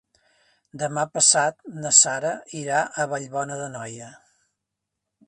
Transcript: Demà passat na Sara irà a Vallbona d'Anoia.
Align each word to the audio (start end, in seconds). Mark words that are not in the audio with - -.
Demà 0.83 1.01
passat 1.17 1.61
na 1.83 1.91
Sara 1.99 2.31
irà 2.63 2.79
a 3.05 3.07
Vallbona 3.13 3.59
d'Anoia. 3.61 4.09